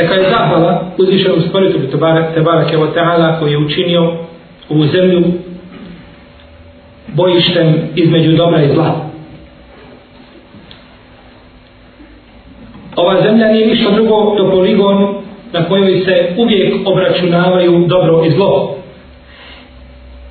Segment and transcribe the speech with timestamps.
[0.00, 1.90] Neka je zahvala uzvišenom stvoritelju
[2.34, 4.12] Tebarake wa ta'ala koji je učinio
[4.68, 5.22] ovu zemlju
[7.08, 9.10] bojištem između dobra i zla.
[12.96, 15.14] Ova zemlja nije ništa drugo do poligon
[15.52, 18.76] na kojoj se uvijek obračunavaju dobro i zlo.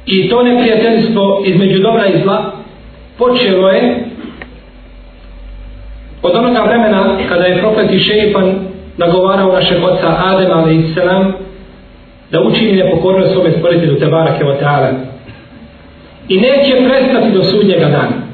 [0.05, 2.51] I to neprijateljstvo između dobra i zla
[3.17, 4.05] počelo je
[6.21, 7.99] od onoga vremena kada je profet i
[8.98, 10.94] nagovarao našeg oca Adem a.s.
[12.30, 14.90] da učini nepokornost svome stvoritelju Tebarake wa ta'ala.
[16.28, 18.24] I neće prestati do sudnjega dana.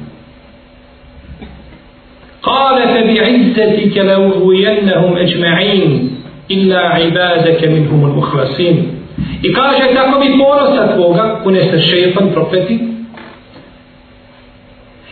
[2.43, 6.11] قال فبعزتك لأغوينهم أجمعين
[6.51, 9.01] إلا عبادك منهم المخلصين
[9.43, 12.79] I kaže tako mi ponosa tvoga, kuneste šeitan, profeti,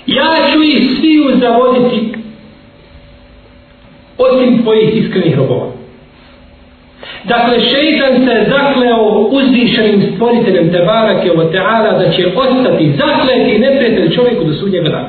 [0.06, 2.14] ja ću ih sviju zavoditi
[4.19, 5.67] osim tvojih iskrenih robova.
[7.25, 14.45] Dakle, šeitan se zakleo uzvišenim stvoriteljem Tebarake o teala da će ostati zakleti neprijatelj čovjeku
[14.45, 15.09] do sudnjega dana.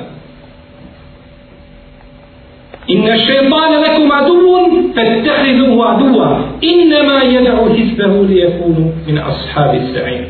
[2.87, 9.79] Inna šeitana lekum aduvun, fet tehridu u aduva, innama jedao hisbehu li jehunu min ashabi
[9.93, 10.25] sa'in.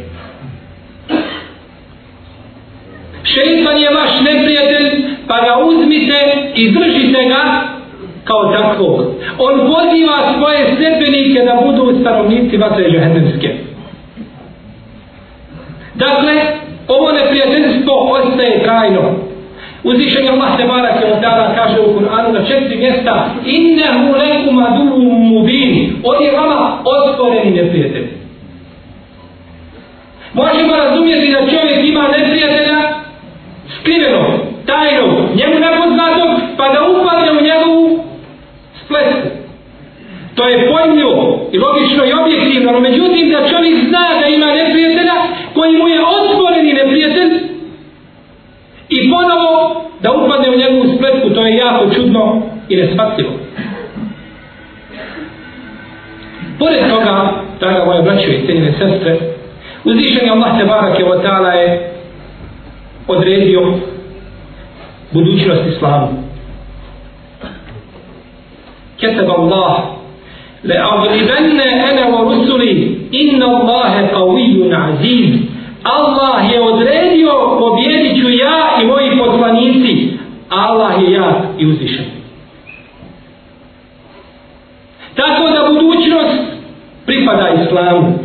[3.23, 7.74] Šeitan je vaš neprijatelj, pa ga uzmite i držite ga
[8.25, 8.95] kao takvog.
[9.37, 13.49] On poziva svoje sredbenike da budu stanovnici vatre džahennemske.
[15.95, 16.33] Dakle,
[16.87, 19.01] ovo neprijateljstvo ostaje trajno.
[19.83, 24.59] Uzvišen je Allah te barak je ta'ala kaže u Kur'anu na četiri mjesta Innehu lekum
[24.59, 24.83] adu
[25.29, 28.07] mubin On je vama otvoreni neprijatelj.
[30.33, 32.79] Možemo razumjeti da čovjek ima neprijatelja
[33.79, 38.03] skriveno, tajno, njemu nepoznatog, pa da upadne u njegovu
[38.95, 39.27] spletku.
[40.35, 45.13] To je pojmljivo i logično i objektivno, no međutim da čovjek zna da ima neprijatelja
[45.53, 47.45] koji mu je otvoreni neprijatelj,
[48.89, 53.31] I ponovo da upadne u njegovu spletku, to je jako čudno i nespatljivo.
[56.59, 59.17] Pored toga, draga moja braćo i cijenine sestre,
[59.83, 61.93] uzvišen je Allah te barake wa ta'ala je
[63.08, 63.73] odredio
[65.11, 66.24] budućnost islamu.
[69.05, 70.01] Keteba Allah
[70.64, 75.33] لأغلبن أنا ورسلي إن الله قوي عزيز
[75.84, 80.08] Allah je odredio pobjedit ću ja i moji poslanici.
[80.48, 82.05] Allah je jak i uzvišen.
[85.14, 86.39] Tako da budućnost
[87.06, 88.18] pripada islamu.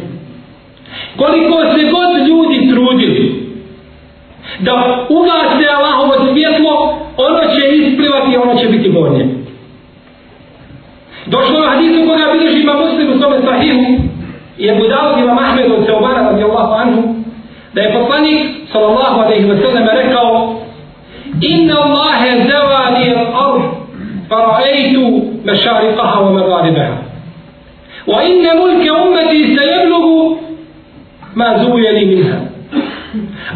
[1.18, 3.46] Koliko se god ljudi trudili
[4.60, 9.39] da ugase Allahovo svjetlo, ono će isplivati i ono će biti bolje.
[11.31, 13.85] Došlo je hadisu koga bilježi ima muslim u svome sahihu
[14.59, 17.03] i je budao ima Mahmed od Seobana radijallahu anhu
[17.75, 18.41] da je poslanik
[18.73, 20.55] sallallahu alejhi ve sellem rekao
[21.41, 23.63] inna allaha zawali al-ard
[24.29, 25.05] fara'aytu
[25.45, 26.97] mashariqaha wa magharibaha
[28.07, 30.39] wa inna mulka ummati sayablughu
[31.35, 32.39] ma zuwiya li minha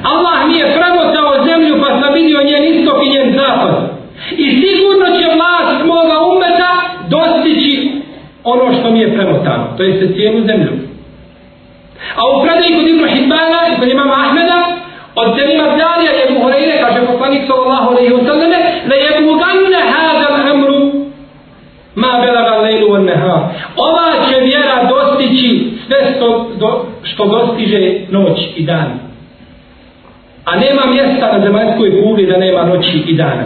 [0.02, 3.93] Allah mi je premotao zemlju pa sam vidio njen istok i njen zapad
[8.44, 10.72] ono što mi je premotano to je se cijelu zemlju
[12.16, 14.60] A u predaji kod Ibn Hidbana i kod imama Ahmeda,
[15.14, 19.80] od Selima Bdarija i Ebu Horeire, kaže poslanik sallallahu alaihi wa sallame, da je buganne
[19.92, 20.80] hada amru
[21.94, 23.36] ma belaga lejlu van neha.
[23.76, 28.90] Ova će vjera dostići sve što, do, što dostiže noć i dan.
[30.44, 33.44] A nema mjesta na zemaljskoj kuli da nema noći i dana.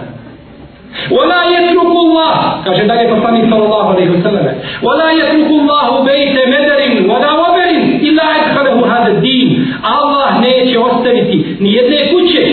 [1.12, 2.34] ولا يترك الله
[2.66, 4.46] kaže dalje poslanik sallallahu alejhi ve sellem
[4.84, 6.80] ولا يترك الله بيت مدر
[7.12, 7.70] ولا وبر
[8.08, 9.48] الا ادخله هذا الدين
[9.84, 12.44] Allah neće ostaviti ni jedne kuće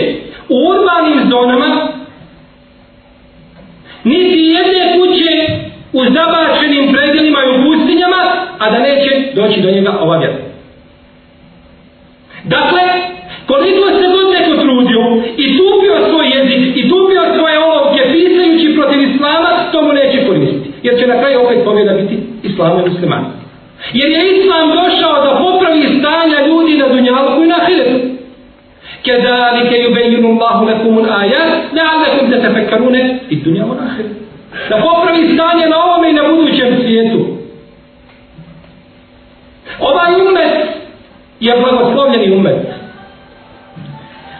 [0.49, 1.87] u urbanim zonama
[4.03, 5.31] niti jedne kuće
[5.93, 8.21] u zabačenim predelima i u pustinjama
[8.59, 10.33] a da neće doći do njega ova vjera
[12.43, 12.81] dakle
[13.47, 13.84] koliko
[20.86, 23.26] jer će na kraju opet pobjeda biti islamo i muslimani.
[23.92, 27.98] Jer je islam došao da popravi stanja ljudi na dunjalku i na hiretu.
[29.04, 34.14] Kedalike jubeyinu Allahu lakumun ajar, ne alekum da tefekarune i dunjalu na hiretu.
[34.68, 37.26] Da popravi stanje na ovom i na budućem svijetu.
[39.80, 40.54] Ovaj umet
[41.40, 42.66] je blagoslovljeni umet.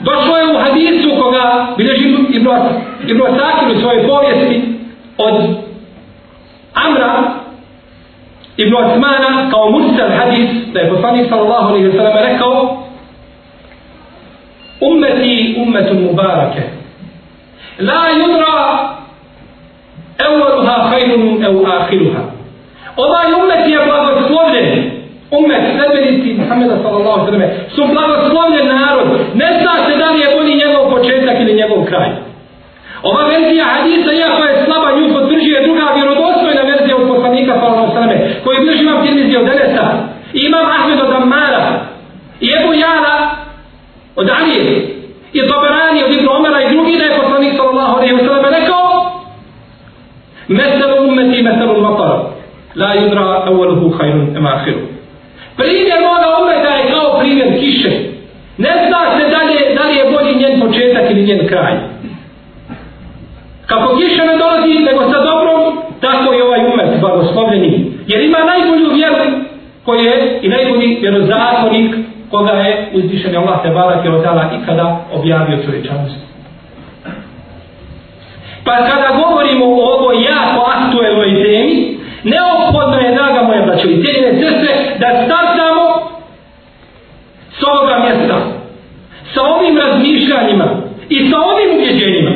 [0.00, 2.08] Došlo je u hadisu koga bilježi
[3.08, 4.62] Ibn Asakir u svojoj povijesti
[5.18, 5.65] od
[6.84, 7.12] Amra
[8.56, 12.82] Ibn Osmana kao mursal hadis da je poslanik sallallahu alaihi wa sallam rekao
[14.80, 16.62] ummeti ummetun mubarake.
[17.78, 18.56] La yudra
[20.26, 22.22] evaluha khayrun ev ahiruha
[22.96, 24.90] ovaj ummet je blagoslovljen.
[25.30, 29.08] Ummet sredbenici Muhammeda sallallahu alaihi wa sallam su blagoslovljen narod.
[29.34, 32.10] Ne zna se da li je bolji njegov početak ili njegov kraj.
[33.02, 38.22] Ova verzija hadisa iako je slaba nju potvrđuje druga vjerodostojna verzija od poslanika sallallahu alaihi
[38.44, 39.86] wa uzmeš imam tirmizi od Enesa
[40.32, 41.80] i imam Ahmed od Ammara
[42.40, 43.16] i Ebu Jala
[44.16, 44.64] od Alije
[45.32, 48.86] i Doberani od Ibn Omara i drugi da je poslanik sallallahu alaihi wa sallam rekao
[50.48, 52.18] Meselu ummeti meselu matara
[52.74, 54.80] la yudra awaluhu hajnun ema ahiru.
[55.56, 57.90] primjer moga umeta je kao primjer kiše
[58.58, 61.74] ne zna se da li, da li je bolji njen početak ili njen kraj
[63.66, 68.94] kako kiša ne dolazi nego sa dobrom tako i ovaj umet blagoslovljeni jer ima najbolju
[68.94, 69.16] vjeru
[69.86, 71.94] koji je i najbolji vjerozakonik
[72.30, 76.26] koga je uzvišen Allah te barak je odala ikada objavio čovječanstvo.
[78.64, 84.40] Pa kada govorimo o ovoj jako aktuelnoj temi, neophodno je, draga moja braćo i cijeljene
[84.40, 85.84] sestre, da startamo
[87.58, 88.38] s ovoga mjesta,
[89.34, 92.30] sa ovim razmišljanjima i sa ovim ubjeđenjima.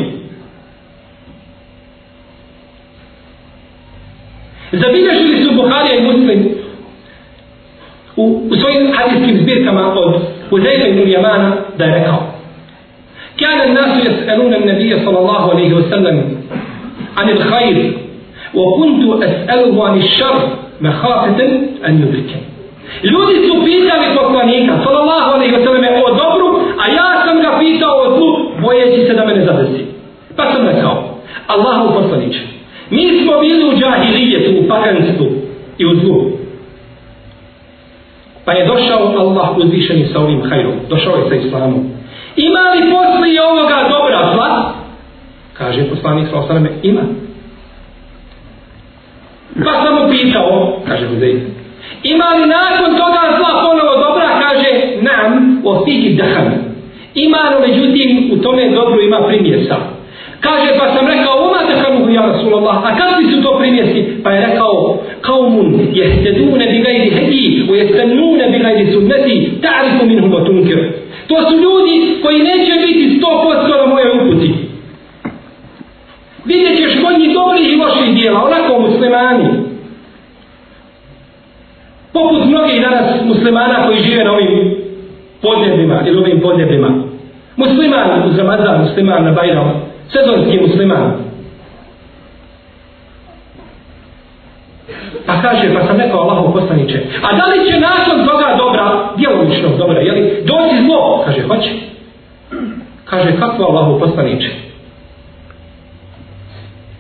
[4.73, 6.60] Zabilježili su Buharija i Muslim
[8.71, 10.21] svojim hadijskim zbirkama od
[10.51, 12.21] Huzeyfa ibn Jamana da je rekao
[13.41, 16.17] كان الناس يسألون النبي صلى الله عليه وسلم
[17.17, 17.93] عن الخير
[18.55, 20.37] وكنت أسأله عن الشر
[20.81, 21.41] مخافة
[21.87, 22.41] أن يدركه
[23.03, 26.49] Ljudi su pitali poslanika, sallallahu alaihi wa sallam, o dobru,
[26.83, 28.31] a ja sam ga pitao o zlu,
[28.63, 29.85] bojeći se da me ne zadesi.
[30.37, 32.41] Pa sam rekao, Allahu poslaniče,
[32.91, 35.27] mi smo bili u džahilijetu, u paganstvu
[35.79, 36.40] i u zlu.
[38.45, 40.75] Pa je došao Allah uzvišeni sa ovim hajrom.
[40.89, 41.91] Došao je sa islamom.
[42.37, 44.73] Ima li poslije ovoga dobra zla?
[45.53, 47.01] Kaže poslanik sa osaname, ima.
[49.65, 51.35] Pa sam mu pitao, kaže Huzej,
[52.03, 54.29] ima li nakon toga zla ponovo dobra?
[54.41, 54.71] Kaže,
[55.01, 56.49] nam, o figi dahan.
[57.15, 59.77] Ima, no međutim, u tome dobro ima primjesa.
[60.41, 64.23] Kaže, pa sam rekao, oma dahanuhu, ja Rasulallah, a kakvi su to primjesi?
[64.25, 65.55] Pa je rekao, قوم
[65.95, 71.29] يهتدون بغير هدي ويستنون بغير سنتي تعرف منهم وتنكر ta'rifu minhum.
[71.29, 74.55] To su ljudi koji neće biti sto posto na moje uputi.
[76.45, 79.45] Vidjet ćeš kod njih dobrih i loših dijela, onako muslimani.
[82.13, 84.75] Poput mnogih danas muslimana koji žive na ovim
[85.43, 86.91] podnebima ili ovim podnebima.
[87.57, 89.83] Musliman uz Ramazan, musliman na Bajram,
[90.13, 91.30] sezonski musliman.
[95.41, 99.79] Pa kaže, pa sam rekao Allahov poslaniće, a da li će nakon toga dobra, djelovičnog
[99.79, 101.23] dobra, jeli, doći zlo?
[101.27, 101.71] Kaže, hoće.
[103.05, 104.51] Kaže, kako Allahov poslaniće?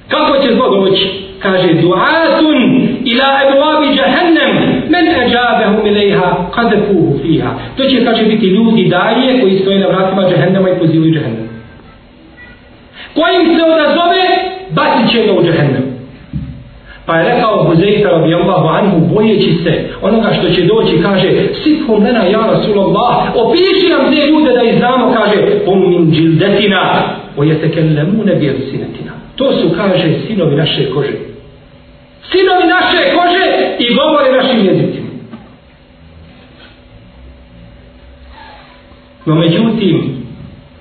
[0.08, 1.08] Kako će zlo doći?
[1.38, 2.58] Kaže, duatun
[3.04, 4.52] ila ebuabi jahannam,
[4.88, 7.50] men ajabehu ilaiha, kadefuhu fiha.
[7.76, 11.48] To će, kaže, biti ljudi dalje koji stoje na vratima jahannama i pozivaju jahannam.
[13.14, 14.22] Kojim se odazove,
[14.70, 15.89] bacit će ga u jahannam.
[17.10, 22.24] Pa je rekao Huzeyta radijallahu anhu bojeći se onoga što će doći, kaže Sifhum lena
[22.24, 27.02] ja Rasulallah, opiši nam te ljude da ih znamo, kaže Hum min džildetina,
[27.36, 29.12] o jetekellemune bi sinetina.
[29.36, 31.12] To su, kaže, sinovi naše kože.
[32.30, 33.44] Sinovi naše kože
[33.78, 35.06] i govore našim jezicima.
[39.26, 40.24] No međutim,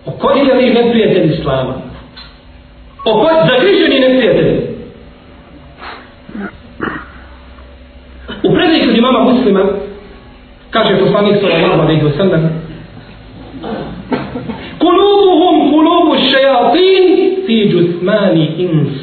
[0.05, 1.73] okoljeli neprijatelj Islama,
[3.05, 4.69] Oko, zagriženi neprijatelj,
[8.43, 9.63] U predaj kod imama muslima,
[10.69, 12.49] kaže poslanik sallallahu alaihi wa sallam,
[14.79, 18.93] Kulubuhum kulubu šajatin fi džusmani ins.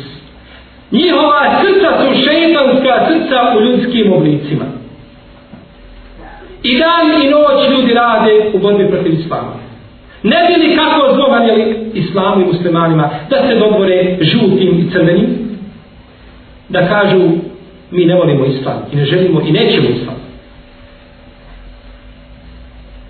[0.90, 4.64] Njihova srca su šeitanska srca u ljudskim oblicima.
[6.62, 9.52] I dan i noć ljudi rade u borbi protiv islama.
[10.22, 15.58] Ne bi li kako zlomanjali islamu i muslimanima da se dobore žutim i crvenim,
[16.68, 17.30] da kažu
[17.90, 20.16] mi ne volimo islam i ne želimo i nećemo islam.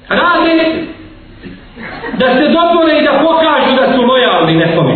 [0.09, 0.87] Rade
[2.19, 4.95] da se dopore i da pokažu da su lojalni nekome.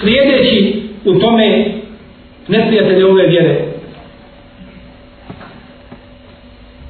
[0.00, 1.64] Slijedeći u tome
[2.48, 3.74] neprijatelje ove vjere.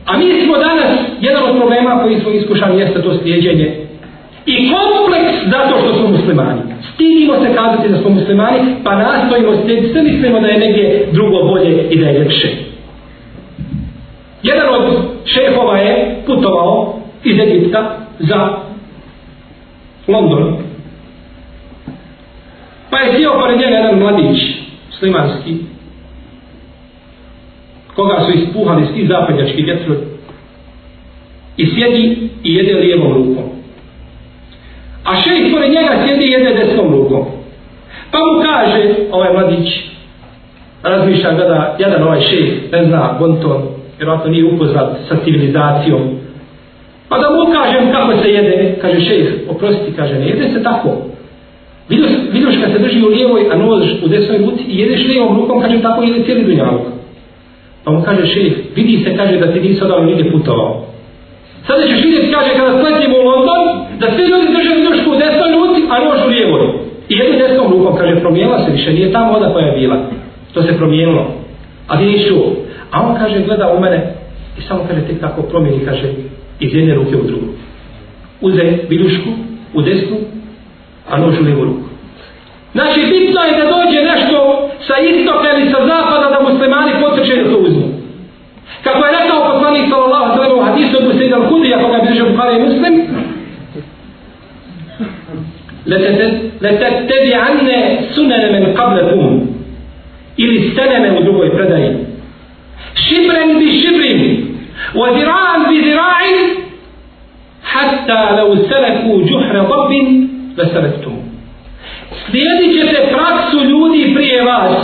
[0.06, 3.86] A mi smo danas, jedan od problema koji smo iskušali jeste to slijedjenje
[4.46, 6.60] i kompleks zato što smo muslimani.
[6.94, 11.42] Stidimo se kazati da smo muslimani, pa nastojimo slijediti, sve mislimo da je negdje drugo
[11.42, 12.48] bolje i da je ljepše.
[14.42, 18.56] Jedan od šefova je putovao iz Egipta za
[20.08, 20.56] London.
[22.90, 24.38] Pa je sjeo pored njega jedan mladić,
[24.90, 25.56] muslimanski,
[27.94, 30.00] koga su ispuhali svi zapadnjački vjetrovi
[31.56, 33.53] i sjedi i jede lijevom rukom.
[35.04, 37.24] A šejh pored njega sjedi jedne jede desnom rukom.
[38.10, 39.68] Pa mu kaže, ovaj mladić,
[40.82, 43.62] razmišlja gleda, jedan ovaj šejh, ne zna, Gonton,
[43.98, 46.02] vjerojatno nije upoznat sa civilizacijom,
[47.08, 50.90] pa da mu kažem kako se jede, kaže šejh, oprosti, kaže, ne jede se tako.
[51.88, 55.36] Vidoš, vidiš kad se drži u lijevoj, a nož u desnoj ruci i jedeš lijevom
[55.36, 56.82] rukom, kaže, tako jede cijeli dunjavog.
[57.84, 60.84] Pa mu kaže šejh, vidi se, kaže, da ti nisi odavno nigdje putovao.
[61.66, 63.64] Sada ćeš vidjeti, kaže, kada sletimo u London,
[64.00, 66.66] da svi ljudi drže viljušku u desnoj ruci, a nož u lijevoj.
[67.08, 69.96] I jednu desnom rukom, kaže, promijenila se više, nije ta voda koja je bila.
[70.54, 71.24] To se promijenilo.
[71.88, 72.52] A ti nisi čuo.
[72.90, 73.98] A on kaže, gleda u mene
[74.58, 76.08] i samo kaže, tek tako promijeni, kaže,
[76.60, 77.48] iz jedne ruke u drugu.
[78.40, 79.30] Uze bilušku
[79.74, 80.16] u desnu,
[81.10, 81.88] a nož u lijevu ruku.
[82.72, 84.38] Znači, bitno je da dođe nešto
[84.86, 87.88] sa istoka ili sa zapada da muslimani potrče da to uzmu.
[88.84, 92.08] Kako je rekao poslanik sallallahu alejhi ve sellem u hadisu od Sejda al-Hudrija koga bi
[92.08, 92.94] držao Buhari Muslim,
[95.86, 97.68] لَتَتَّبِعَنَّ
[98.14, 99.54] سُنَنَ مَنْ قَبْلَكُمْ
[100.36, 101.90] ili steneme u drugoj predaji.
[102.94, 104.20] Šibren bi šibrin,
[104.94, 106.38] wa zira'an bi zira'in,
[107.62, 111.16] hatta lau seleku džuhre dobbin, ve selektum.
[112.26, 114.76] Slijedit ćete praksu ljudi prije vas,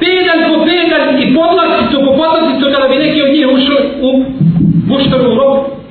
[0.00, 4.24] pedalj po pedalj i podlasticu po podlasticu kada bi neki od njih ušli u
[4.88, 5.34] buštaru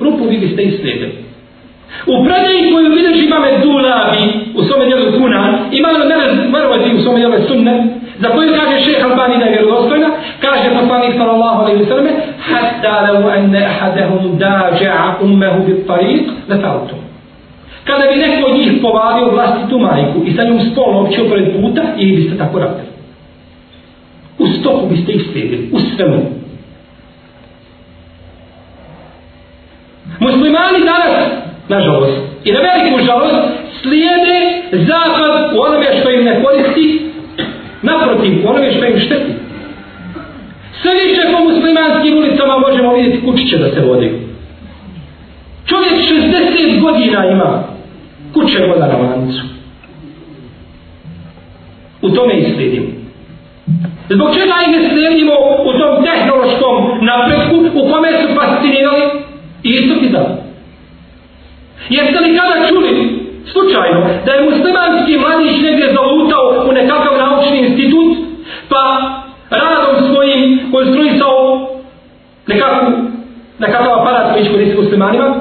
[0.00, 1.25] rupu, vi biste islijedili.
[2.06, 4.22] U predaji koju vidiš imame Dulabi
[4.54, 5.98] u svome djelu Kuna, imame
[6.48, 7.86] Marvati u svome djelu Sunne,
[8.18, 10.08] za koju kaže šeha Albani da je vjerodostojna,
[10.40, 12.06] kaže poslanik sallallahu alaihi wa sallam,
[12.48, 16.98] hatta lau enne ahadehum dađa'a ummehu bit tariq, letautum.
[17.84, 21.82] Kada bi neko od njih povalio vlastitu majku i sa njom spolno općio pored puta,
[21.98, 22.88] i biste tako radili.
[24.38, 26.22] U stopu biste ih slijedili, u svemu.
[30.20, 31.25] Muslimani danas,
[31.68, 33.34] nažalost, i na veliku žalost,
[33.82, 37.10] slijede zapad u onome što im ne koristi,
[37.82, 39.32] naprotiv, u onome što im šteti.
[40.82, 44.12] Sve više po muslimanskim ulicama možemo vidjeti kućiće da se vodi.
[45.66, 47.64] Čovjek 60 godina ima
[48.34, 49.42] kuće voda na lancu.
[52.02, 52.86] U tome i slijedimo.
[54.08, 55.32] Zbog čega ih ne slijedimo
[55.64, 56.74] u tom tehnološkom
[57.06, 59.02] napretku u kome su fascinirali
[59.62, 60.45] i istok i zapad?
[61.88, 62.92] Jeste li kada čuli
[63.52, 68.16] slučajno da je muslimanski mladić negdje zalutao u nekakav naučni institut
[68.68, 68.82] pa
[69.50, 71.68] radom svojim konstruisao
[72.46, 72.92] nekakvu,
[73.58, 75.34] nekakav aparat koji će koristiti muslimanima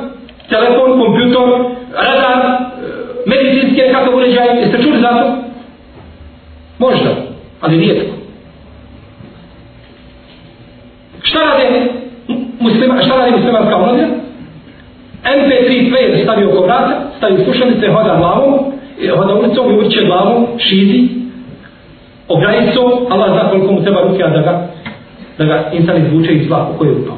[0.49, 1.49] telefon, kompjutor,
[1.93, 2.55] radar e,
[3.25, 5.45] medicinski nekakav uređaj jeste čuli za to?
[6.79, 7.09] možda,
[7.61, 8.15] ali rijetko
[11.21, 11.91] Šta rade
[12.59, 14.07] muslima, šta radi muslimanska omladina?
[16.25, 18.53] Stavi oko vrata, stavi slušalice, hoda glavom,
[19.01, 21.07] e, hoda ulicom i urče glavom, šizi,
[22.27, 24.67] ograjicom, Allah zna koliko mu treba ruke, da ga,
[25.37, 27.17] da ga insan izvuče iz zla u koje je upao.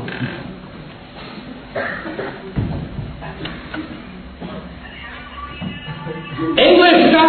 [6.58, 7.24] Engleska,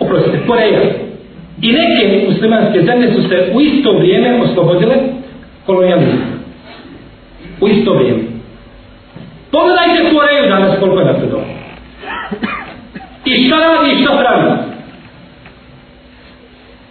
[0.00, 0.80] oprostite, Koreja,
[1.62, 4.96] I neke muslimanske zemlje su se u isto vrijeme oslobodile
[5.66, 6.20] kolonijalizma.
[7.60, 8.37] U isto vrijeme.
[9.58, 11.38] Pogledajte Koreju danas koliko je napredo.
[13.24, 14.50] I šta radi i šta pravi.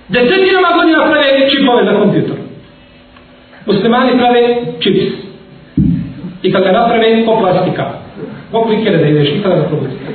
[0.07, 2.37] Desetinama godina prave čipove za kompjutor.
[3.65, 4.41] Muslimani prave
[4.81, 5.05] čips.
[6.43, 7.85] I kada naprave, ko plastika.
[8.51, 10.05] Ko klikere da ideš, nikada da probudite.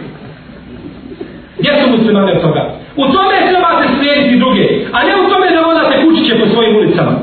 [1.58, 2.62] Gdje su muslimani od toga?
[2.96, 7.14] U tome trebate slijediti druge, a ne u tome da vodate kućiće po svojim ulicama.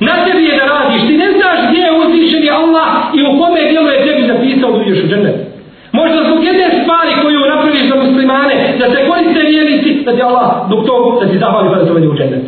[0.00, 1.79] Na tebi je da radiš, ti ne znaš gdje
[2.60, 5.36] Allah i u kome djelu je tebi zapisao da uđeš u džennet.
[5.92, 10.48] Možda zbog jedne stvari koju napraviš za muslimane, da se koriste vjernici, da ti Allah
[10.70, 12.44] dok to da ti zahvali pa da se u džennet.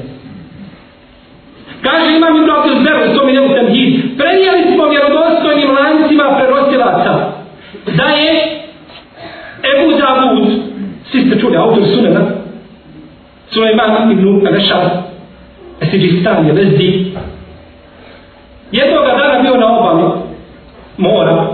[1.87, 7.13] Kaže imam Ibn Abdel Zber u svom idemu temhid, prenijeli smo vjerodostojnim lancima prerosilaca
[7.99, 8.31] da je
[9.73, 10.49] Ebu Davud,
[11.11, 12.21] Svi ste čuli, autor Sunana,
[13.51, 14.85] Sulejman ibn Alešar,
[15.81, 17.13] Esiđistan je vezdi.
[18.73, 20.03] Jednoga dana bio na obali
[20.97, 21.47] mora,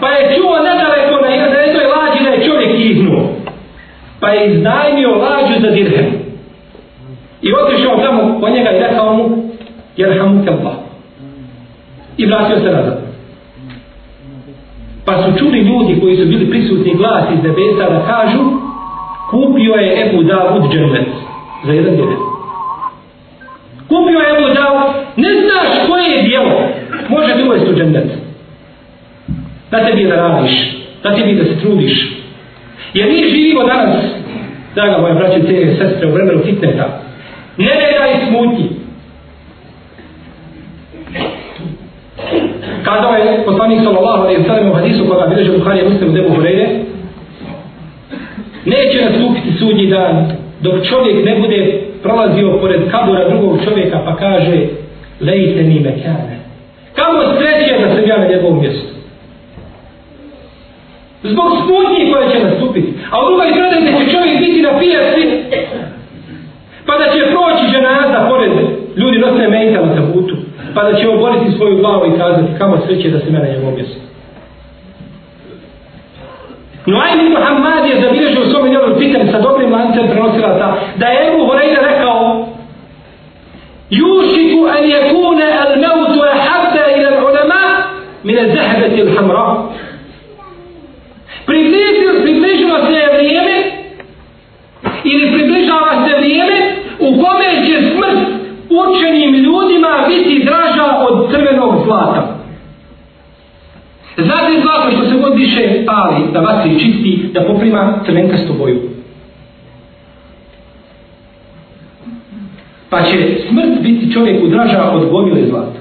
[0.00, 3.22] pa je čuo nedaleko na jednoj lađi da je čovjek ihnuo.
[4.20, 6.06] Pa je iznajmio lađu za dirhem.
[7.42, 9.24] I otišao tamo po njega i rekao mu,
[9.96, 10.42] jer hamu.
[12.16, 13.06] I vratio se nazad.
[15.04, 18.40] Pa su čuli ljudi koji su bili prisutni glas iz nebesa da kažu,
[19.30, 21.08] kupio je Ebu Davud džennet
[21.66, 22.35] za jedan djevet.
[23.96, 26.68] Kupio je Ebu Dao, ne znaš koje je dijelo.
[27.08, 28.10] može ti uvesti u džennet.
[29.70, 30.52] Da tebi da radiš,
[31.02, 32.16] da tebi da se trudiš.
[32.94, 34.04] Jer mi živimo danas,
[34.74, 37.00] draga moja braća i cijene sestre, u vremenu fitneta,
[37.56, 37.66] ne
[37.98, 38.68] daj i smutnji.
[42.84, 46.28] Kazao je poslanik sallallahu alaihi sallam u hadisu koga bilježe Bukhari je muslim u debu
[46.28, 46.66] Hureyre,
[48.64, 54.56] neće nastupiti sudnji dan dok čovjek ne bude prolazio pored kabura drugog čovjeka pa kaže
[55.20, 56.36] lejte mi mekane.
[56.94, 58.86] Kamo sreće da sam ja na njegovom mjestu?
[61.22, 62.92] Zbog smutnji koja će nastupiti.
[63.10, 65.24] A u drugoj strani da će čovjek biti na pijaci
[66.86, 68.52] pa da će proći ženaza pored
[68.96, 70.36] ljudi nosne mejta za putu
[70.74, 73.74] pa da će oboriti svoju glavu i kazati kamo sreće da sam ja na njegovom
[73.74, 74.05] mjestu.
[76.86, 81.28] Nuaym ibn Hamad je zabilježio u svome djelu Fitan sa dobrim lancem prenosilaca da je
[81.28, 82.46] Ebu Horejda rekao
[83.90, 87.62] Jušiku an yakuna al-mautu ahabba ila al-ulama
[88.24, 89.46] min al-zahbati al-hamra.
[91.46, 93.56] Približio, približilo se je vrijeme
[95.04, 96.56] ili približava se vrijeme
[96.98, 98.18] u kome će smrt
[98.70, 102.35] učenim ljudima biti draža od crvenog zlata.
[104.17, 108.81] Znate zlato što se god više pali, da vatri čisti, da poprima crvenkastu boju.
[112.89, 115.79] Pa će smrt biti čovjeku draža od gomile zlata.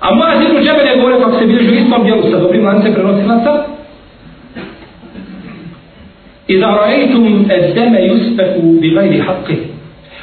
[0.00, 2.94] A moja zidru džebel je govorio kako se bilježi u istom dijelu sa dobrim lancem
[2.94, 3.64] prenosilaca.
[6.46, 9.56] I da rojtum et deme yuspeku bi gajdi haqqi.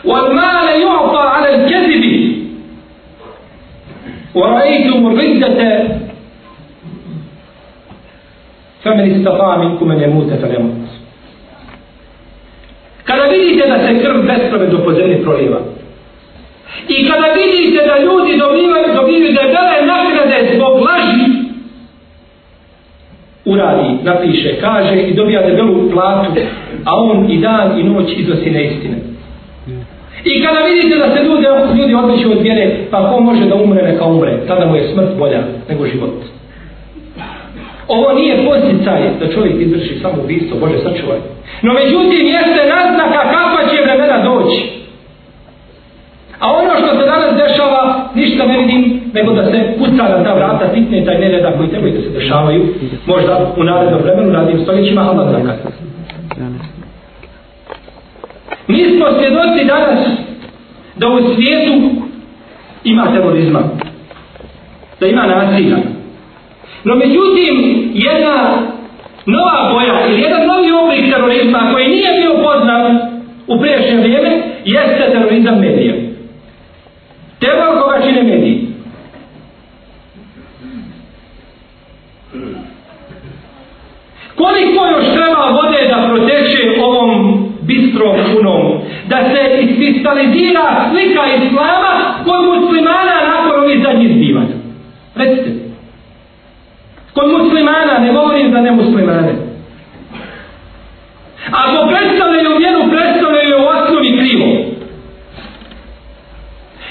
[0.04, 2.40] Wal male ju'ta ala al-kezibi.
[4.36, 5.88] ورأيتم الردة
[8.84, 10.90] فمن استطاع منكم ان يموت فليموت
[13.06, 15.60] kada vidite da se krv bespravedno po zemlji proliva
[16.88, 21.26] i kada vidite da ljudi dobivaju, dobivaju debele nagrade zbog laži
[23.46, 26.32] uradi, napiše, kaže i dobija debelu platu
[26.86, 28.98] a on i dan i noć iznosi neistine
[30.24, 31.46] i kada vidite da se ljudi,
[31.80, 35.18] ljudi odliču od vjere pa ko može da umre neka umre tada mu je smrt
[35.18, 36.14] bolja nego život
[37.89, 41.19] Ovo nije posticaj da čovjek izvrši samo ubistvo, Bože sačuvaj.
[41.63, 44.85] No međutim jeste naznaka kakva će vremena doći.
[46.39, 50.35] A ono što se danas dešava, ništa ne vidim, nego da se puca na ta
[50.35, 52.75] vrata fitne taj nereda koji trebaju da se dešavaju,
[53.07, 55.73] možda u narednom vremenu, radim stoljećima, Allah zakad.
[58.69, 59.99] Mi smo svjedoci danas
[60.97, 61.91] da u svijetu
[62.85, 63.63] ima terorizma,
[65.01, 65.77] da ima nasilja,
[66.85, 68.63] No međutim, jedna
[69.27, 72.99] nova boja ili jedan novi oblik terorizma koji nije bio poznan
[73.47, 75.95] u priješnje vrijeme, jeste terorizam medija.
[77.41, 78.69] Teror koga čine mediji.
[84.35, 92.45] Koliko još treba vode da proteče ovom bistrom punom, da se iskristalizira slika islama kod
[92.45, 94.55] muslimana nakon ovih zadnjih zbivanja?
[95.15, 95.64] Recite.
[97.15, 99.33] Kod muslimana, ne govorim za nemuslimane.
[101.51, 104.47] Ako predstavljaju vjeru, predstavljaju u osnovi krivo.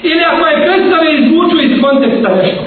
[0.02, 2.64] Ili ako je predstavljaju izvuču iz konteksta nešto.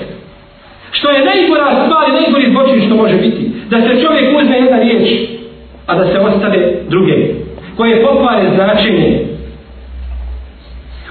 [0.92, 3.52] Što je najgora stvar i najgori zločin što može biti.
[3.70, 5.08] Da se čovjek uzme jedna riječ,
[5.88, 7.16] a da se ostave druge.
[7.78, 9.26] Koje pokvare značenje.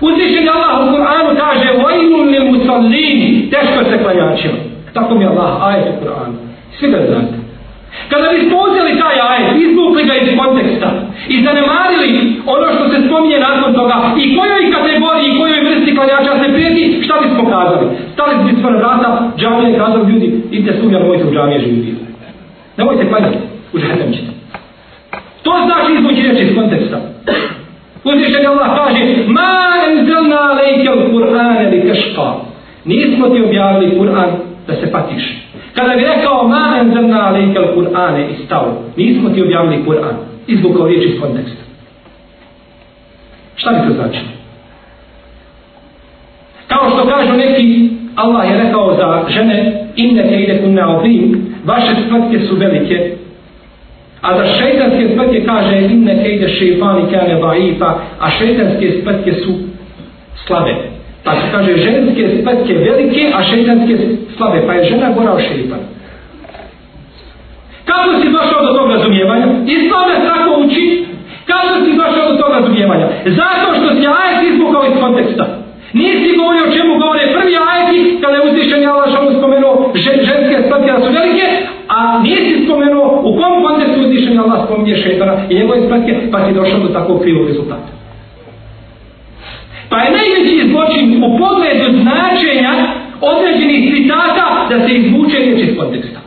[0.01, 4.66] Uzvišen Allah u Kur'anu kaže Vajnun lil musallini Teško se klanjačima.
[4.97, 6.37] Tako mi Allah, ajet u Kur'anu.
[6.79, 7.37] Svi ga znate.
[8.11, 10.89] Kada bi spozeli taj ajet, izvukli ga iz konteksta
[11.35, 12.11] i zanemarili
[12.55, 17.03] ono što se spominje nakon toga i kojoj kategoriji i kojoj vrsti klanjača se prijeti,
[17.05, 17.87] šta bismo kazali?
[18.15, 21.95] Stali bi smo na vrata, džamije i kazali ljudi, idite sumja, nemojte u džamije živiti.
[22.77, 23.39] Nemojte klanjati,
[23.75, 24.31] u džahnem ćete.
[25.43, 26.99] To znači izvući reći iz konteksta.
[28.05, 29.55] Uzvišen je Allah kaže, ma
[29.89, 32.29] enzelna lejke u Kur'ane li teška
[32.85, 35.25] Nismo ti objavili Kur'an da se patiš.
[35.75, 40.15] Kada bi rekao ma enzemna alejke al Kur'ane i stao, nismo ti objavili Kur'an,
[40.47, 41.63] izvukao riječ iz konteksta.
[43.57, 44.21] Šta bi to znači?
[46.67, 51.93] Kao što kažu neki, Allah je rekao za žene, inne te ide kunna obrim, vaše
[52.07, 53.17] spletke su velike,
[54.21, 59.55] a za šeitanske spletke kaže inne ide šeifani kane daifa, a šeitanske spletke su
[60.47, 60.75] slabe.
[61.25, 63.99] Pa se kaže ženske spletke velike, a šeitanske
[64.37, 65.87] slabe, pa je žena gora od šeitana.
[67.91, 69.47] Kako si došao do tog razumijevanja?
[69.67, 71.05] Islam nas tako uči.
[71.51, 73.07] Kako si došao do tog razumijevanja?
[73.41, 75.45] Zato što si ajet izbukao iz konteksta.
[75.93, 80.57] Nisi govorio o čemu govore prvi ajeti kada je uzvišen je Allah šalom spomenuo ženske
[80.67, 81.47] spletke da su velike,
[81.89, 86.39] a nisi spomenuo u kom kontekstu uzvišen je Allah spominje šetana i njegove spletke, pa
[86.45, 87.91] si došao do takvog krivog rezultata.
[89.91, 92.73] Pa je najveći zločin u pogledu značenja
[93.21, 96.21] određenih citata da se izvuče riječ iz konteksta.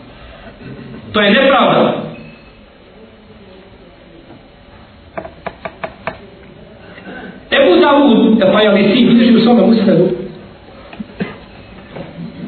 [1.14, 2.04] To je nepravda.
[7.52, 10.08] Ebu Davud, pa je li si, u svome musledu,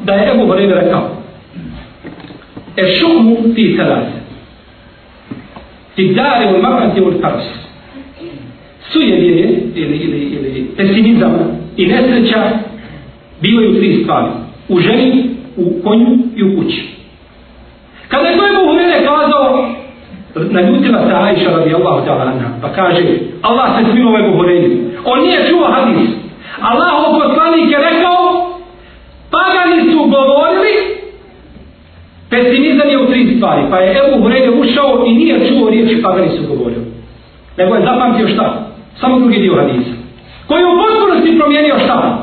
[0.04, 1.10] da je Ebu Horeire rekao,
[2.78, 4.22] e šumu ti terase,
[5.96, 7.44] ti dare u makrati u karos,
[8.92, 12.50] sujevije ili, ili, ili pesimizam i nesreća
[13.42, 14.28] bivaju tri stvari,
[14.70, 16.92] u ženi, u konju i u kući.
[18.08, 19.70] Kada je to Ebu Hurere kazao,
[20.36, 23.04] naljutila se Aisha Allah ta'ala pa kaže,
[23.42, 24.70] Allah se smilo Ebu Hurere.
[25.06, 26.10] On nije čuo hadis.
[26.62, 28.18] Allahov poslanik je rekao,
[29.32, 30.74] pagani su govorili,
[32.30, 33.62] pesimizam je u tri stvari.
[33.70, 36.86] Pa je Ebu Hurere ušao i nije čuo riječi pagani su govorili.
[37.58, 38.68] Nego je zapamtio šta?
[39.00, 39.92] Samo drugi dio hadisa.
[40.48, 42.21] Koji je u potpunosti promijenio šta?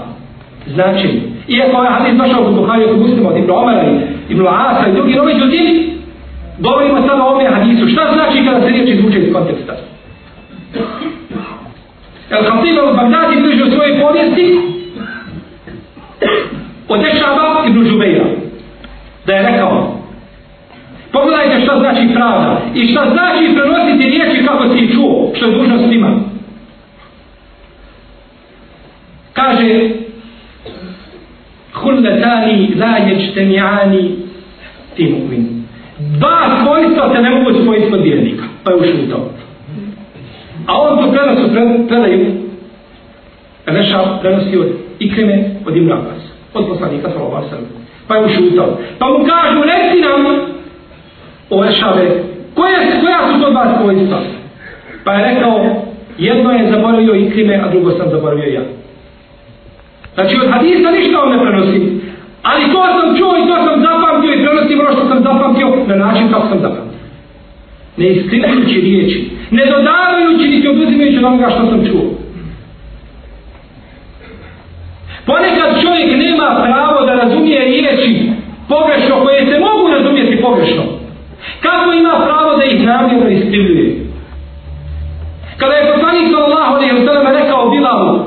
[0.74, 4.88] Znači, iako je hadis došao u Buhari od muslima od Ibn Omara i Ibn Asa
[4.88, 5.92] i drugi novi ljudi,
[6.58, 7.88] govorimo samo o ovome hadisu.
[7.88, 9.72] Šta znači kada se riječi zvuče iz konteksta?
[12.30, 14.58] El Khatib al Bagdadi bliži u svojoj povijesti
[16.88, 18.24] od Ešaba ibn Žubeira
[19.26, 19.94] da je rekao
[21.12, 25.92] pogledajte šta znači pravda i šta znači prenositi riječi kako si čuo što je dužnost
[25.92, 26.20] ima.
[29.32, 29.90] kaže
[32.08, 34.10] hulletani la jećtemijani
[34.96, 35.44] ti mu'min.
[35.98, 39.30] Dva svojstva se ne mogu spojiti kod vjernika pa je ušao u to.
[40.66, 41.48] A on to prenosu
[41.88, 42.26] predaju
[43.66, 44.66] Reša prenosi od
[44.98, 46.22] Ikrime od Ibn Abbas
[46.54, 47.70] od poslanika sallallahu alaihi sallam
[48.08, 50.26] pa je ušutao pa mu kažu reci nam
[51.50, 52.06] o Rešave
[52.54, 54.18] koje, koja su to dva svojstva?
[55.04, 55.82] Pa je rekao
[56.18, 58.62] jedno je zaboravio Ikrime a drugo sam zaboravio ja
[60.18, 61.78] znači od hadisa ništa on ne prenosi
[62.42, 65.96] ali to sam čuo i to sam zapamtio i prenosim ono što sam zapamtio na
[66.04, 66.88] način kako sam zapamtio
[67.98, 72.04] ne isklinajući riječi, ne dodavajući niti oduzimajući onoga što sam čuo.
[75.26, 78.30] Ponekad čovjek nema pravo da razumije riječi
[78.68, 80.82] pogrešno, koje se mogu razumijeti pogrešno.
[81.60, 83.96] Kako ima pravo da ih namjerno iskrivljuje?
[85.56, 88.24] Kada je poslanik sallallahu alaihi wa sallam rekao Bilalu,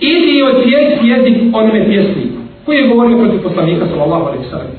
[0.00, 4.72] idi i odsjeti jezik onome pjesniku, koji je govorio protiv poslanika sallallahu alaihi sallam.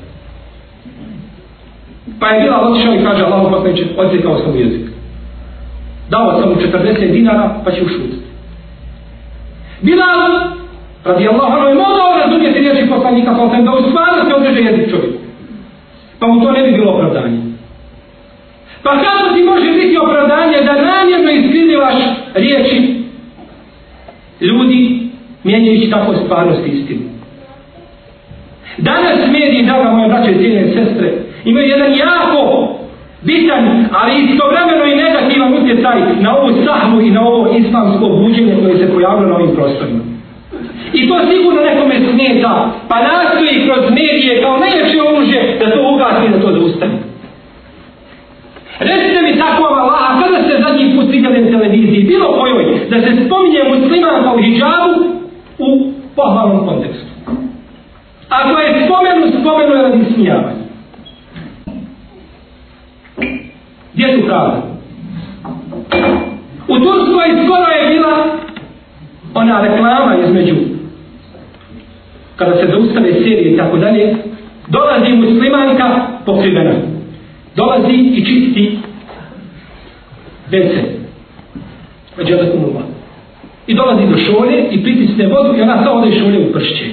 [2.20, 4.86] Pa je bila otišao i kaže Allahu poslaniče, odsjekao sam jezik.
[6.10, 8.26] Dao sam mu 40 dinara, pa će ušutiti.
[9.80, 10.32] Bilal,
[11.04, 14.60] radi Allah, ono je mogao razumjeti riječi poslanika, sallallahu alaihi sallam da u stvarnosti odreže
[14.60, 15.14] jezik čovjek.
[16.18, 17.38] Pa mu to ne bi bilo opravdanje.
[18.82, 21.94] Pa kako ti može biti opravdanje da namjerno iskrivljivaš
[22.34, 23.02] riječi
[24.40, 25.11] ljudi
[25.44, 27.00] mijenjajući tako stvarnost istinu?
[28.78, 31.12] Danas mediji, draga moje braće i cijene sestre,
[31.44, 32.68] imaju jedan jako
[33.22, 38.76] bitan, ali istovremeno i negativan utjecaj na ovu sahmu i na ovo islamsko buđenje koje
[38.78, 40.00] se pojavilo na ovim prostorima.
[40.92, 46.32] I to sigurno nekome smeta, pa nastoji kroz medije kao najjače oružje da to ugasi
[46.32, 46.92] da to zaustane.
[48.78, 52.64] Recite mi tako vam Allah, a kada ste zadnji put vidjeli na televiziji, bilo kojoj,
[52.90, 55.11] da se spominje muslimanka u hijabu
[56.22, 57.06] pohvalnom kontekstu.
[58.28, 60.62] Ako je spomenu, spomenu je radi smijavanja.
[63.94, 64.62] Gdje su pravda?
[66.68, 68.14] U Turskoj skoro je bila
[69.34, 70.54] ona reklama između
[72.36, 74.16] kada se zaustave serije i tako dalje,
[74.68, 76.72] dolazi muslimanka pokrivena.
[77.56, 78.78] Dolazi i čisti
[80.50, 80.72] WC.
[82.18, 82.91] Vađada kumula.
[83.66, 86.84] I dolazi do šolje i pritisne vodu i ona samo ode šolje u pršće.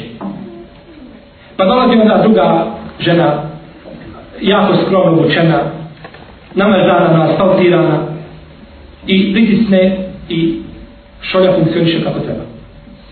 [1.57, 2.65] Pa dolazi onda druga
[2.99, 3.41] žena,
[4.41, 5.61] jako skromno učena,
[6.55, 7.99] namazana, asfaltirana
[9.07, 9.97] i pritisne
[10.29, 10.61] i
[11.21, 12.43] šolja funkcioniše kako treba.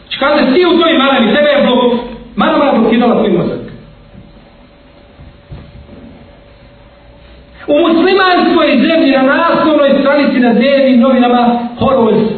[0.09, 1.93] Či kaže, ti u toj maravi, tebe je blok,
[2.35, 3.59] marama je blokirala tvoj mozak.
[7.67, 12.37] U muslimanskoj zemlji na naslovnoj stranici na dnevnim novinama horoz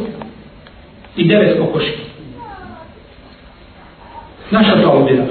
[1.20, 2.00] i devet kokoški.
[4.50, 5.24] Naša zaobjera.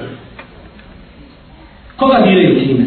[1.96, 2.86] Koga diraju time?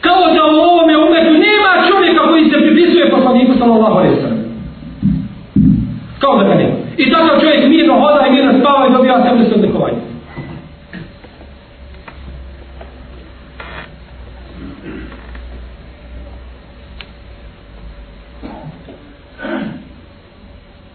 [0.00, 4.44] Kao da u ovome umetu nema čovjeka koji se pripisuje poslaniku sallallahu alaihi sallam.
[6.18, 6.74] Kao da ga nema.
[6.96, 10.08] I takav čovjek mirno hoda i mirno spava i dobija sebe sebe odlikovanje.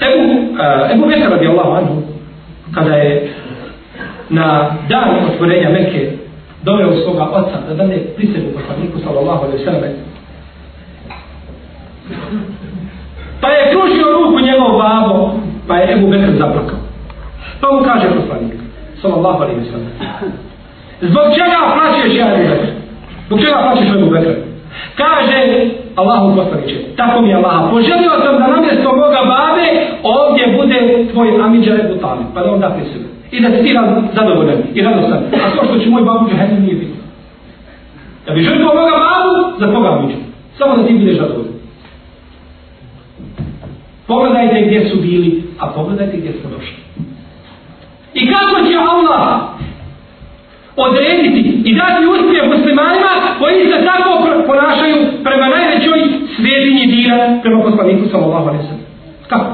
[0.03, 2.01] Ebu, uh, Ebu Bekar radijallahu anhu,
[2.75, 3.33] kada je
[4.33, 6.11] na dan otvorenja Mekke
[6.63, 9.81] doveo svoga oca da dane prisegu poslaniku sallallahu alaihi sallam.
[13.41, 15.33] Pa je krušio ruku njegov babo
[15.67, 16.79] pa je Ebu Bekr zaplakao.
[17.61, 18.53] Pa mu kaže poslanik
[19.01, 19.93] sallallahu alaihi sallam
[21.01, 22.67] zbog čega plaćeš ja Ebu Bekr?
[23.27, 24.33] Zbog čega plaćeš Ebu Bekr?
[24.95, 29.67] Kaže Allahu poslaniče, tako mi je Allah poželio sam da namjesto moga babe
[30.03, 33.75] ovdje bude tvoj Amidža Ebu Talib pa da on da prisegu i da si ti
[34.15, 35.23] zadovoljan i radostan.
[35.45, 36.93] A to što će moj babu džahenni nije biti.
[38.27, 40.19] Da bi žrtvo moga babu, za koga biću?
[40.57, 41.53] Samo da ti budeš zadovoljan.
[44.07, 46.77] Pogledajte gdje su bili, a pogledajte gdje smo došli.
[48.13, 49.39] I kako će Allah
[50.75, 54.11] odrediti i dati uspjeh muslimanima koji se tako
[54.47, 55.47] ponašaju prema
[57.17, 58.85] najvećoj prema poslaniku sallallahu alaihi sallam.
[59.27, 59.51] Kako?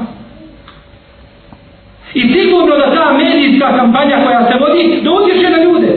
[2.14, 5.90] I sigurno da ta medijska kampanja koja se vodi, da utječe na ljude.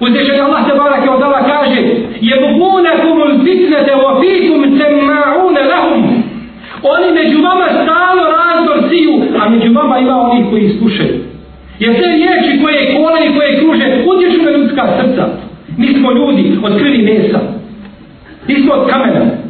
[0.00, 1.80] Uzvišen Allah te barake je odala kaže
[2.20, 6.02] Jebunakum ulfitnete wa fikum semma'une lahum
[6.92, 11.14] Oni među vama stalo razdor siju, a među vama ima oni koji slušaju.
[11.78, 15.28] Jer te riječi koje kole i koje kruže utječu na ljudska srca.
[15.76, 17.40] Mi smo ljudi od krvi mesa.
[18.48, 19.43] Mi smo od kamena.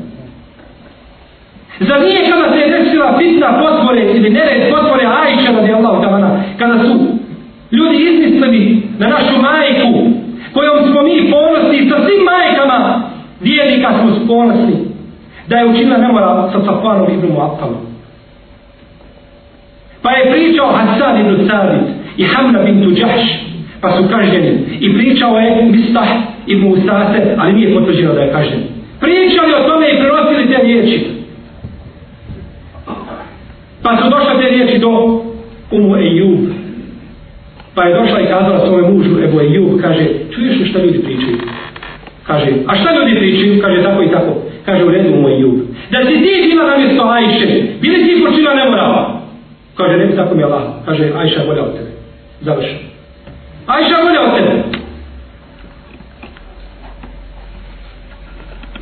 [1.80, 6.42] Zar nije kada se je desila fitna potvore ili nered potvore Ajša radi Allahu kamana,
[6.58, 6.94] kada su
[7.72, 10.10] ljudi izmislili na našu majku,
[10.52, 13.02] kojom smo mi ponosni sa svim majkama,
[13.40, 14.74] vijednika smo ponosni,
[15.48, 17.86] da je učinila nemora sa Safanom ibn Muattalom.
[20.02, 23.22] Pa je pričao Hasan ibn Sabit i Hamna bin Tuđaš,
[23.80, 24.58] pa su kažnjeni.
[24.80, 26.08] I pričao je Mistah
[26.46, 28.62] ibn Usase, ali nije potvrđeno da je kažnjen.
[29.00, 31.13] Pričali o tome i prenosili te riječi.
[33.84, 34.90] Pa su došle te riječi do
[35.70, 36.38] Umu Ejub.
[37.74, 41.38] Pa je došla i kazala svome mužu Ebu Ejub, kaže, čuješ li šta ljudi pričaju?
[42.26, 43.60] Kaže, a šta ljudi pričaju?
[43.62, 44.32] Kaže, tako i tako.
[44.64, 45.54] Kaže, u redu Umu Ejub.
[45.90, 47.46] Da si ti bila na mjesto Ajše,
[47.80, 49.20] bili ti počina nemorala?
[49.76, 50.62] Kaže, ne bi tako mi Allah.
[50.86, 51.90] Kaže, Ajša bolja od tebe.
[52.40, 52.88] Završeno.
[53.66, 54.62] Ajša bolja od tebe.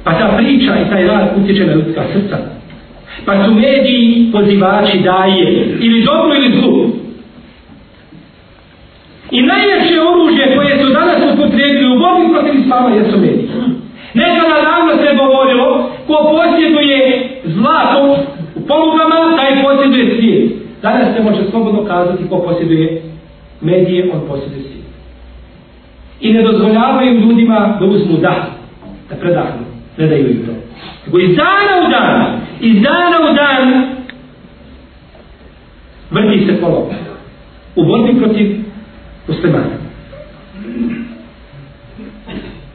[0.04, 2.61] Pa ta priča i taj rad utječe na ljudska srca
[3.26, 6.90] pa su mediji pozivači daje ili dobro ili zlu.
[9.30, 13.48] I najveće oružje koje su danas upotrebili u borbi protiv islama jesu mediji.
[14.14, 18.16] Nekada davno se govorilo ko posjeduje zlato
[18.54, 20.52] u polugama, taj posjeduje svijet.
[20.82, 23.02] Danas se može slobodno kazati ko posjeduje
[23.60, 24.86] medije, on posjeduje svijet.
[26.20, 28.44] I ne dozvoljavaju ljudima da uzmu dah,
[29.10, 29.64] da predahnu,
[29.96, 30.52] ne daju im to.
[31.06, 33.85] Nego iz dana u dan, iz dana u dan,
[36.11, 36.89] vrti se kolo
[37.75, 38.55] u borbi protiv
[39.27, 39.77] muslimana.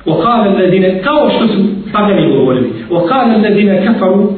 [0.06, 1.60] وقال الذين kao što su
[1.92, 4.30] pagani govorili وقال الذين كفروا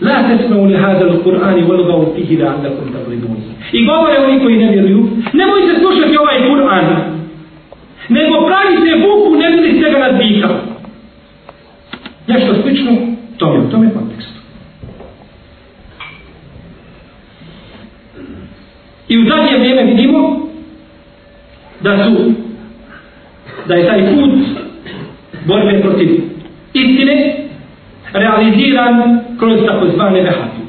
[0.00, 3.36] لا تسمعوا لهذا القرآن والغوا فيه لعلكم تغلبون
[3.72, 6.86] i govore oni koji ne vjeruju nemojte slušati ovaj Kur'an
[8.08, 10.54] nego pravite buku ne bili ste ga nadvikali
[12.26, 12.92] nešto slično
[13.38, 14.03] tome, u tome kontekstu.
[19.15, 20.39] I u zadnje vrijeme vidimo
[21.81, 22.31] da su
[23.67, 24.33] da je taj put
[25.45, 26.09] borbe protiv
[26.73, 27.35] istine
[28.13, 30.65] realiziran kroz takozvane vehabije.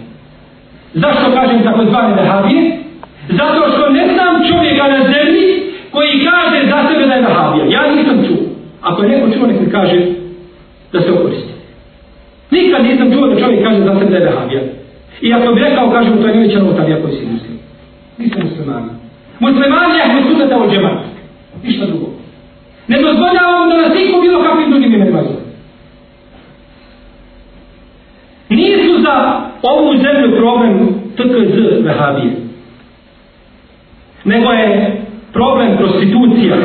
[0.95, 2.77] Zašto kažem takozvane vehabije?
[3.29, 5.47] Zato što ne znam čovjeka na zemlji
[5.91, 7.65] koji kaže za sebe da je vehabija.
[7.71, 8.47] Ja nisam čuo.
[8.83, 9.99] Ako je neko čuo, nek mi kaže
[10.93, 11.53] da se okoristi.
[12.51, 14.63] Nikad nisam čuo da čovjek kaže za sebe da je vehabija.
[15.21, 17.56] I ako bi rekao, kažem, to je neće novotarija koji si muslim.
[18.19, 18.91] Nisam muslimani.
[19.41, 21.05] Muslimani je ako sunata od džemata.
[21.63, 22.07] Ništa drugo.
[22.89, 25.47] Ne dozvoljavamo da nas niko bilo kakvim drugim imenima zove.
[28.49, 32.33] Nisu za ovu zemlju problem TKZ vehabije.
[34.25, 35.03] Nego je
[35.33, 36.57] problem prostitucija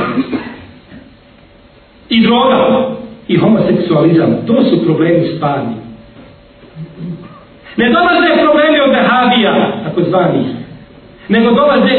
[2.09, 2.89] i droga
[3.27, 5.75] i homoseksualizam, to su problemi stvarni.
[7.77, 10.60] Ne dolaze problemi od vehabija, tako zvanih
[11.31, 11.97] nego dolaze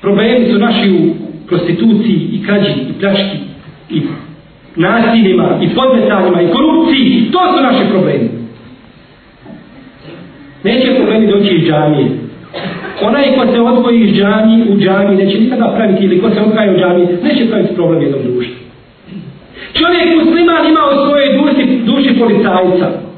[0.00, 1.14] problemi su naši u
[1.48, 3.38] prostituciji i krađi i pljački
[3.90, 4.02] i
[4.76, 7.28] nasiljima i podmetanjima i korupciji.
[7.32, 8.28] To su naši problemi.
[10.64, 12.08] Neće problemi doći iz džamije.
[13.02, 16.72] Onaj ko se odvoji iz džamije u džamiji neće nikada praviti ili ko se odvaja
[16.72, 18.54] u džamiji neće praviti problem jednom društvu.
[19.72, 23.11] Čovjek musliman ima u svojoj duši, duši policajca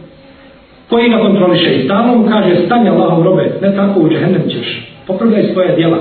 [0.95, 4.69] koji ga kontroliše i stalno mu kaže stani Allahom robe, ne tako u džehennem ćeš.
[5.07, 5.99] Popravljaj svoje djela.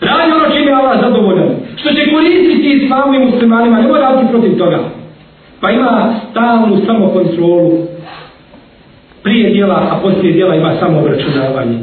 [0.00, 1.48] Radi ono čime je Allah zadovoljan.
[1.76, 4.78] Što će koristiti islamu i muslimanima, ne mora raditi protiv toga.
[5.60, 7.72] Pa ima stalnu samokontrolu
[9.22, 11.78] prije djela, a poslije djela ima samo obračunavanje.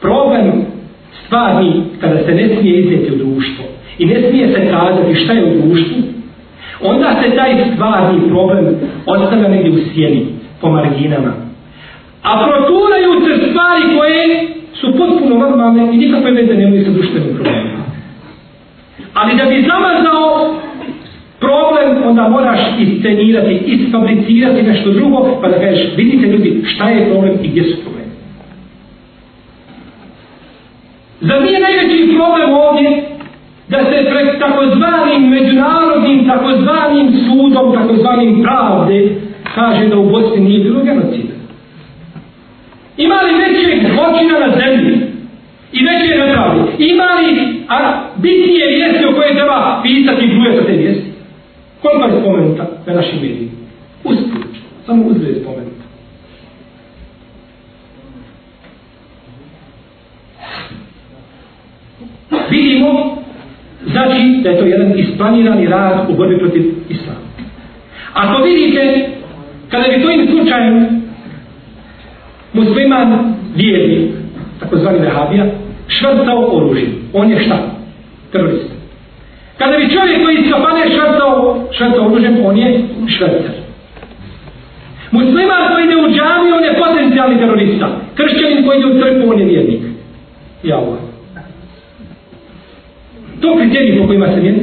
[0.00, 0.52] Problem
[1.26, 3.64] stvarni kada se ne smije iznijeti u društvo
[3.98, 5.96] i ne smije se kazati šta je u društvu,
[6.80, 10.26] onda se taj stvarni problem ostavlja negdje u sjeni,
[10.60, 11.32] po marginama.
[12.22, 17.78] A proturaju se stvari koje su potpuno normalne i nikakve veze nemaju sa društvenim problemima.
[19.14, 20.54] Ali da bi zamazao
[21.40, 27.38] problem, onda moraš iscenirati, isfabricirati nešto drugo, pa da kažeš, vidite ljudi, šta je problem
[27.42, 28.12] i gdje su problemi.
[31.20, 33.07] Zar nije najveći problem ovdje
[33.68, 39.16] da se pred takozvanim međunarodnim, takozvanim sudom, takozvanim pravde,
[39.54, 41.34] kaže da u Bosni nije bilo genocida.
[42.96, 44.98] Ima li većeg zločina na zemlji?
[45.72, 46.60] I veće nepravde?
[46.78, 51.12] Ima li a, bitnije vijesti o koje treba pisati i bruje te vijesti?
[51.82, 53.52] Koliko je spomenuta na našim medijima?
[54.04, 54.46] Usput.
[54.86, 55.78] Samo uzve spomenuta.
[62.50, 63.17] Vidimo,
[64.42, 67.28] da je to jedan isplanirani rad u borbi protiv islama.
[68.12, 69.10] Ako vidite,
[69.68, 71.02] kada bi to im slučajem
[72.52, 74.10] musliman vjernik,
[74.60, 75.46] takozvani vehabija,
[75.88, 76.88] švrcao oružje.
[77.12, 77.58] On je šta?
[78.32, 78.70] Terorist.
[79.58, 83.54] Kada bi čovjek koji iz kafane švrcao, švrcao oružjem, on je švrcar.
[85.10, 87.88] Musliman koji ide u džami, on je potencijalni terorista.
[88.14, 89.80] Kršćanin koji ide u crkvu, on je vjernik.
[90.62, 91.07] Ja ovaj.
[93.40, 94.60] To kriterij po kojima se mjeri.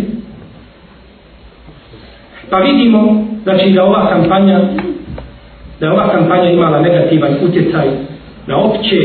[2.49, 4.61] Pa vidimo, znači da ova kampanja
[5.79, 7.87] da ova kampanja imala negativan utjecaj
[8.47, 8.97] na opće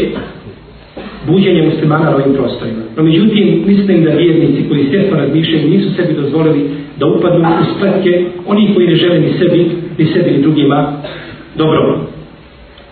[1.27, 2.83] buđenje muslimana na ovim prostorima.
[2.97, 8.25] No međutim, mislim da vjernici koji svjesno razmišljaju nisu sebi dozvolili da upadnu u spletke
[8.47, 10.93] oni koji ne žele ni sebi, ni sebi ni drugima
[11.57, 12.01] dobro.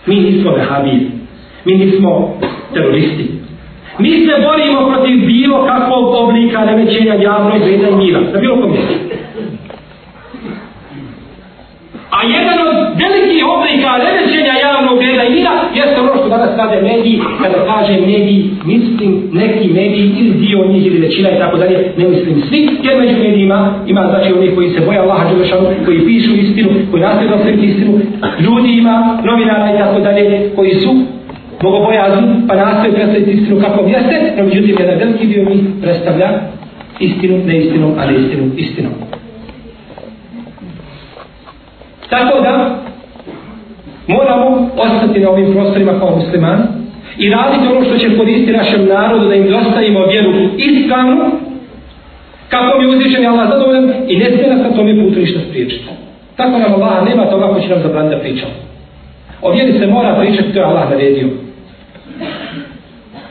[0.05, 0.99] Mi nismo vehabiji.
[1.65, 2.39] Mi nismo
[2.73, 3.38] teroristi.
[3.99, 8.19] Mi se borimo protiv bilo kakvog oblika remećenja javnog reda i mira.
[8.33, 8.93] Na bilo kom mjestu.
[12.15, 16.81] A jedan od velikih oblika remećenja javnog reda i mira jeste ono što danas rade
[16.81, 21.93] mediji, kada kaže mediji, mislim neki mediji ili dio njih ili većina i tako dalje,
[21.97, 26.05] ne mislim svi, jer među medijima ima znači oni koji se boja Allaha Đelešanu, koji
[26.05, 27.99] pišu istinu, koji nastoje da istinu,
[28.39, 30.91] ljudi ima, novinara i tako dalje, koji su
[31.61, 36.29] bogobojazni, pa nastoje predstaviti istinu kakvom jeste, no međutim jedan veliki dio njih predstavlja
[36.99, 38.89] istinu, neistinu, a neistinu, istinu.
[42.09, 42.75] Tako da
[44.07, 46.67] moramo ostati na ovim prostorima kao musliman
[47.17, 51.31] i raditi ono što će koristiti našem narodu da im dostavimo vjeru ispravnu
[52.49, 55.85] kako mi uzvišen je Allah zadovoljan i ne smije nas na tome putu ništa spriječiti.
[56.35, 58.53] Tako nam Allah nema toga ko će nam zabraniti da pričamo.
[59.41, 61.27] O vjeri se mora pričati, to je Allah naredio.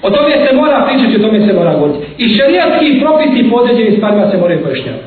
[0.03, 1.99] O tome se mora pričati, o tome se mora govoriti.
[2.19, 5.05] I šarijatski propisi podređeni stvarima se moraju pojašnjavati.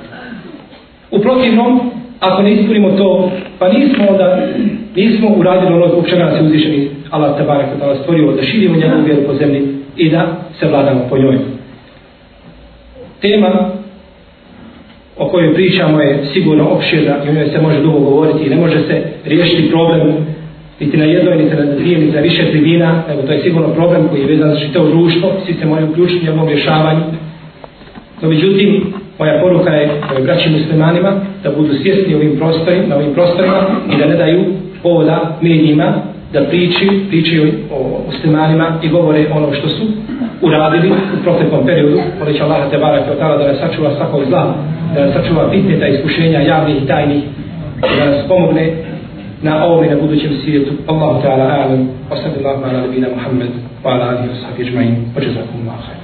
[1.12, 4.48] U protivnom, ako ne ispunimo to, pa nismo onda,
[4.96, 8.76] nismo uradili ono zbog čega nas je uzvišeni Allah tabarak da da stvorio, da širimo
[8.76, 10.28] njegovu vjeru po zemlji i da
[10.60, 11.38] se vladamo po njoj.
[13.22, 13.70] Tema
[15.18, 18.56] o kojoj pričamo je sigurno opširna i o njoj se može dugo govoriti i ne
[18.56, 20.26] može se riješiti problem
[20.82, 24.08] niti na jednoj, niti na dvije, niti na više tribina, nego to je sigurno problem
[24.08, 27.02] koji je vezan za čitavo društvo, svi se moraju uključiti u njegovom rješavanju.
[28.22, 31.12] No, međutim, moja poruka je ovim braći muslimanima
[31.44, 33.60] da budu svjesni ovim prostorima, na ovim prostorima
[33.94, 34.46] i da ne daju
[34.84, 35.94] povoda medijima
[36.34, 39.84] da priči, pričaju o muslimanima i govore ono što su
[40.42, 42.00] uradili u proteklom periodu.
[42.20, 44.56] Molit Allah te barak od da nas sačuva svakog zla,
[44.96, 47.24] da nas sačuva pitneta iskušenja javnih i tajnih,
[47.82, 48.91] da nas pomogne
[49.44, 50.72] na ovom i na budućem svijetu.
[50.88, 53.52] Allahu ta'ala alam, wa sallallahu ala nabina Muhammed,
[53.84, 56.01] wa ala alihi wa sahbihi ajma'in, wa jazakum Allah